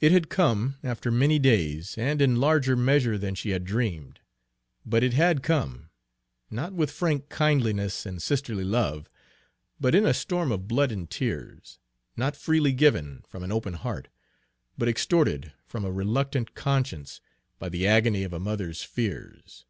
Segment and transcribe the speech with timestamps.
[0.00, 4.20] It had come, after many days, and in larger measure than she had dreamed;
[4.86, 5.90] but it had come,
[6.52, 9.10] not with frank kindliness and sisterly love,
[9.80, 11.80] but in a storm of blood and tears;
[12.16, 14.06] not freely given, from an open heart,
[14.78, 17.20] but extorted from a reluctant conscience
[17.58, 19.64] by the agony of a mother's fears.